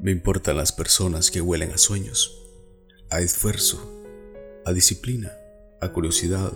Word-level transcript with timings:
Me 0.00 0.12
importan 0.12 0.56
las 0.56 0.70
personas 0.70 1.32
que 1.32 1.40
huelen 1.40 1.72
a 1.72 1.78
sueños, 1.78 2.46
a 3.10 3.18
esfuerzo, 3.18 4.04
a 4.64 4.72
disciplina, 4.72 5.32
a 5.80 5.88
curiosidad 5.88 6.52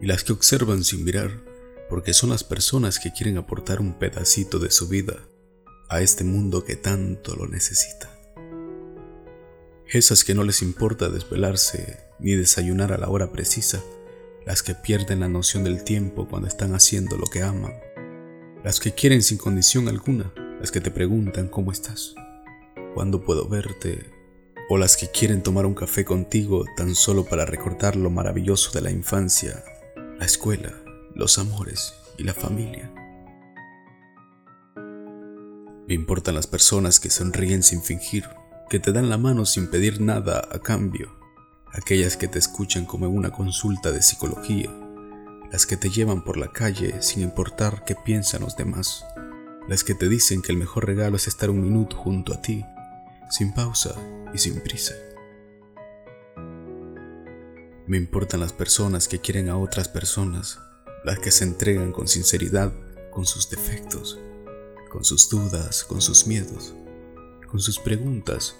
y 0.00 0.06
las 0.06 0.24
que 0.24 0.32
observan 0.32 0.82
sin 0.82 1.04
mirar, 1.04 1.40
porque 1.88 2.12
son 2.14 2.30
las 2.30 2.42
personas 2.42 2.98
que 2.98 3.12
quieren 3.12 3.38
aportar 3.38 3.80
un 3.80 3.96
pedacito 3.96 4.58
de 4.58 4.72
su 4.72 4.88
vida 4.88 5.18
a 5.88 6.00
este 6.00 6.24
mundo 6.24 6.64
que 6.64 6.74
tanto 6.74 7.36
lo 7.36 7.46
necesita. 7.46 8.10
Esas 9.86 10.24
que 10.24 10.34
no 10.34 10.42
les 10.42 10.60
importa 10.60 11.10
desvelarse 11.10 12.00
ni 12.18 12.34
desayunar 12.34 12.92
a 12.92 12.98
la 12.98 13.08
hora 13.08 13.30
precisa, 13.30 13.80
las 14.44 14.64
que 14.64 14.74
pierden 14.74 15.20
la 15.20 15.28
noción 15.28 15.62
del 15.62 15.84
tiempo 15.84 16.26
cuando 16.26 16.48
están 16.48 16.74
haciendo 16.74 17.16
lo 17.16 17.26
que 17.26 17.44
aman, 17.44 17.74
las 18.64 18.80
que 18.80 18.94
quieren 18.94 19.22
sin 19.22 19.38
condición 19.38 19.86
alguna, 19.86 20.32
las 20.58 20.72
que 20.72 20.80
te 20.80 20.90
preguntan 20.90 21.46
cómo 21.46 21.70
estás 21.70 22.16
cuándo 22.94 23.22
puedo 23.22 23.48
verte, 23.48 24.10
o 24.68 24.78
las 24.78 24.96
que 24.96 25.08
quieren 25.08 25.42
tomar 25.42 25.66
un 25.66 25.74
café 25.74 26.04
contigo 26.04 26.64
tan 26.76 26.94
solo 26.94 27.24
para 27.24 27.44
recordar 27.44 27.96
lo 27.96 28.10
maravilloso 28.10 28.70
de 28.72 28.80
la 28.80 28.90
infancia, 28.90 29.64
la 30.18 30.24
escuela, 30.24 30.72
los 31.14 31.38
amores 31.38 31.94
y 32.18 32.24
la 32.24 32.34
familia. 32.34 32.92
Me 35.88 35.94
importan 35.94 36.36
las 36.36 36.46
personas 36.46 37.00
que 37.00 37.10
sonríen 37.10 37.64
sin 37.64 37.82
fingir, 37.82 38.28
que 38.68 38.78
te 38.78 38.92
dan 38.92 39.08
la 39.08 39.18
mano 39.18 39.44
sin 39.44 39.68
pedir 39.68 40.00
nada 40.00 40.48
a 40.52 40.60
cambio, 40.60 41.18
aquellas 41.72 42.16
que 42.16 42.28
te 42.28 42.38
escuchan 42.38 42.84
como 42.84 43.06
en 43.06 43.16
una 43.16 43.32
consulta 43.32 43.90
de 43.90 44.02
psicología, 44.02 44.70
las 45.50 45.66
que 45.66 45.76
te 45.76 45.90
llevan 45.90 46.22
por 46.22 46.36
la 46.36 46.52
calle 46.52 47.02
sin 47.02 47.24
importar 47.24 47.82
qué 47.84 47.96
piensan 47.96 48.42
los 48.42 48.56
demás, 48.56 49.04
las 49.68 49.82
que 49.82 49.96
te 49.96 50.08
dicen 50.08 50.42
que 50.42 50.52
el 50.52 50.58
mejor 50.58 50.86
regalo 50.86 51.16
es 51.16 51.26
estar 51.26 51.50
un 51.50 51.60
minuto 51.60 51.96
junto 51.96 52.32
a 52.32 52.40
ti 52.40 52.64
sin 53.30 53.54
pausa 53.54 53.94
y 54.34 54.38
sin 54.38 54.60
prisa. 54.60 54.94
Me 57.86 57.96
importan 57.96 58.40
las 58.40 58.52
personas 58.52 59.08
que 59.08 59.20
quieren 59.20 59.48
a 59.48 59.56
otras 59.56 59.88
personas, 59.88 60.58
las 61.04 61.18
que 61.18 61.30
se 61.30 61.44
entregan 61.44 61.92
con 61.92 62.06
sinceridad 62.06 62.72
con 63.10 63.26
sus 63.26 63.50
defectos, 63.50 64.18
con 64.90 65.04
sus 65.04 65.28
dudas, 65.28 65.84
con 65.84 66.00
sus 66.00 66.26
miedos, 66.26 66.74
con 67.50 67.60
sus 67.60 67.78
preguntas, 67.78 68.56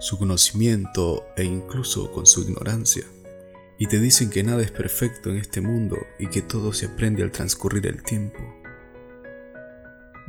su 0.00 0.18
conocimiento 0.18 1.26
e 1.36 1.44
incluso 1.44 2.10
con 2.12 2.26
su 2.26 2.42
ignorancia. 2.42 3.04
Y 3.78 3.86
te 3.86 4.00
dicen 4.00 4.30
que 4.30 4.42
nada 4.42 4.62
es 4.62 4.72
perfecto 4.72 5.30
en 5.30 5.36
este 5.36 5.60
mundo 5.60 5.98
y 6.18 6.28
que 6.28 6.42
todo 6.42 6.72
se 6.72 6.86
aprende 6.86 7.22
al 7.22 7.30
transcurrir 7.30 7.86
el 7.86 8.02
tiempo. 8.02 8.38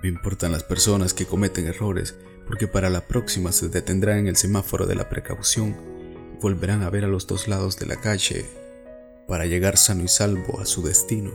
Me 0.01 0.07
importan 0.07 0.53
las 0.53 0.63
personas 0.63 1.13
que 1.13 1.25
cometen 1.25 1.67
errores 1.67 2.15
porque 2.47 2.67
para 2.67 2.89
la 2.89 3.05
próxima 3.05 3.51
se 3.51 3.67
detendrán 3.69 4.19
en 4.19 4.27
el 4.27 4.35
semáforo 4.37 4.85
de 4.85 4.95
la 4.95 5.09
precaución 5.09 5.75
y 6.33 6.41
volverán 6.41 6.83
a 6.83 6.89
ver 6.89 7.03
a 7.03 7.07
los 7.07 7.27
dos 7.27 7.47
lados 7.47 7.77
de 7.77 7.85
la 7.85 7.97
calle 7.97 8.45
para 9.27 9.45
llegar 9.45 9.77
sano 9.77 10.03
y 10.03 10.07
salvo 10.07 10.59
a 10.59 10.65
su 10.65 10.81
destino. 10.81 11.31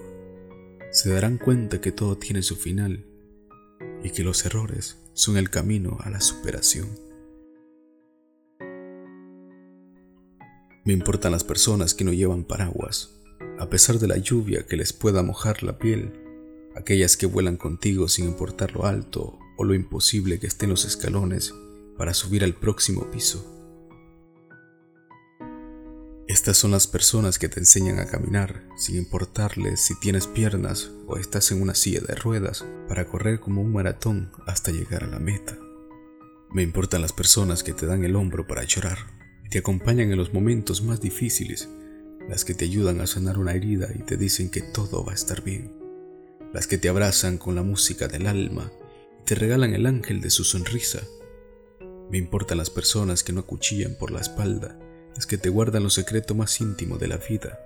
Se 0.91 1.11
darán 1.11 1.39
cuenta 1.39 1.81
que 1.81 1.93
todo 1.93 2.17
tiene 2.17 2.43
su 2.43 2.57
final 2.57 3.07
y 4.03 4.11
que 4.11 4.25
los 4.25 4.45
errores 4.47 4.99
son 5.13 5.37
el 5.37 5.51
camino 5.51 5.99
a 6.01 6.11
la 6.11 6.21
superación. 6.21 6.89
Me 10.87 10.93
importan 10.93 11.33
las 11.33 11.45
personas 11.45 11.95
que 11.95 12.05
no 12.05 12.13
llevan 12.13 12.45
paraguas, 12.45 13.11
a 13.59 13.69
pesar 13.71 13.99
de 13.99 14.09
la 14.09 14.19
lluvia 14.19 14.67
que 14.67 14.77
les 14.77 14.93
pueda 14.93 15.23
mojar 15.23 15.63
la 15.63 15.79
piel, 15.79 16.24
aquellas 16.75 17.17
que 17.17 17.27
vuelan 17.27 17.57
contigo 17.57 18.09
sin 18.09 18.27
importar 18.27 18.73
lo 18.73 18.87
alto 18.87 19.39
o 19.57 19.65
lo 19.65 19.75
imposible 19.75 20.39
que 20.39 20.47
estén 20.47 20.71
los 20.71 20.85
escalones 20.85 21.55
para 21.97 22.15
subir 22.15 22.45
al 22.45 22.55
próximo 22.55 23.11
piso. 23.11 23.51
Estas 26.27 26.57
son 26.57 26.71
las 26.71 26.87
personas 26.87 27.39
que 27.39 27.49
te 27.49 27.61
enseñan 27.61 27.99
a 27.99 28.07
caminar 28.07 28.67
sin 28.77 28.97
importarles 28.97 29.81
si 29.81 29.95
tienes 30.01 30.27
piernas 30.27 30.91
o 31.07 31.19
estás 31.19 31.53
en 31.53 31.61
una 31.61 31.75
silla 31.75 32.01
de 32.01 32.15
ruedas 32.15 32.65
para 32.89 33.07
correr 33.07 33.41
como 33.41 33.61
un 33.61 33.73
maratón 33.73 34.33
hasta 34.47 34.73
llegar 34.73 35.05
a 35.05 35.07
la 35.07 35.19
meta. 35.19 35.59
Me 36.51 36.63
importan 36.63 37.03
las 37.03 37.13
personas 37.13 37.63
que 37.63 37.75
te 37.75 37.85
dan 37.85 38.05
el 38.05 38.17
hombro 38.17 38.47
para 38.47 38.65
llorar 38.65 38.99
y 39.45 39.51
te 39.51 39.59
acompañan 39.59 40.11
en 40.11 40.17
los 40.17 40.33
momentos 40.33 40.83
más 40.83 41.01
difíciles, 41.01 41.69
las 42.29 42.45
que 42.45 42.55
te 42.55 42.65
ayudan 42.65 43.03
a 43.03 43.07
sanar 43.07 43.39
una 43.39 43.53
herida 43.53 43.89
y 43.95 44.03
te 44.03 44.17
dicen 44.17 44.51
que 44.51 44.63
todo 44.63 45.05
va 45.05 45.13
a 45.13 45.17
estar 45.17 45.45
bien, 45.45 45.84
las 46.55 46.69
que 46.69 46.79
te 46.79 46.89
abrazan 46.89 47.37
con 47.37 47.57
la 47.57 47.65
música 47.65 48.07
del 48.07 48.29
alma 48.29 48.71
te 49.27 49.35
regalan 49.35 49.75
el 49.75 49.87
ángel 49.87 50.21
de 50.21 50.31
su 50.31 50.45
sonrisa. 50.45 51.01
Me 52.11 52.17
importan 52.17 52.59
las 52.59 52.71
personas 52.71 53.25
que 53.25 53.33
no 53.33 53.41
acuchillan 53.41 53.97
por 53.97 54.13
la 54.13 54.21
espalda, 54.21 54.79
las 55.17 55.27
que 55.27 55.37
te 55.37 55.49
guardan 55.49 55.83
lo 55.83 55.91
secreto 55.91 56.37
más 56.37 56.61
íntimo 56.61 56.97
de 56.97 57.09
la 57.09 57.17
vida, 57.17 57.59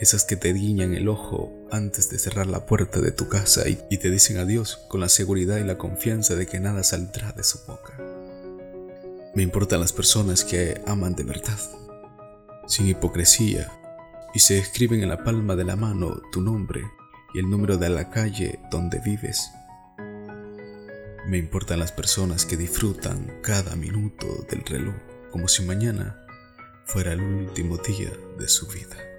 esas 0.00 0.24
que 0.24 0.36
te 0.36 0.50
guiñan 0.54 0.94
el 0.94 1.08
ojo 1.08 1.52
antes 1.70 2.08
de 2.08 2.18
cerrar 2.18 2.46
la 2.46 2.64
puerta 2.64 3.00
de 3.02 3.12
tu 3.12 3.28
casa 3.28 3.68
y, 3.68 3.78
y 3.90 3.98
te 3.98 4.10
dicen 4.10 4.38
adiós 4.38 4.78
con 4.88 5.00
la 5.00 5.10
seguridad 5.10 5.58
y 5.58 5.64
la 5.64 5.76
confianza 5.76 6.34
de 6.34 6.46
que 6.46 6.58
nada 6.58 6.82
saldrá 6.84 7.32
de 7.32 7.44
su 7.44 7.58
boca. 7.66 7.98
Me 9.34 9.42
importan 9.42 9.80
las 9.80 9.92
personas 9.92 10.42
que 10.42 10.80
aman 10.86 11.14
de 11.14 11.24
verdad, 11.24 11.58
sin 12.66 12.88
hipocresía, 12.88 13.70
y 14.32 14.38
se 14.38 14.56
escriben 14.56 15.02
en 15.02 15.10
la 15.10 15.22
palma 15.22 15.54
de 15.54 15.64
la 15.64 15.76
mano 15.76 16.22
tu 16.32 16.40
nombre 16.40 16.82
y 17.34 17.38
el 17.38 17.48
número 17.48 17.76
de 17.76 17.90
la 17.90 18.10
calle 18.10 18.60
donde 18.70 18.98
vives 19.00 19.52
me 21.26 21.38
importan 21.38 21.78
las 21.78 21.92
personas 21.92 22.44
que 22.44 22.56
disfrutan 22.56 23.38
cada 23.42 23.76
minuto 23.76 24.26
del 24.50 24.64
reloj 24.64 24.94
como 25.30 25.48
si 25.48 25.62
mañana 25.64 26.16
fuera 26.84 27.12
el 27.12 27.22
último 27.22 27.76
día 27.78 28.10
de 28.38 28.48
su 28.48 28.66
vida. 28.66 29.11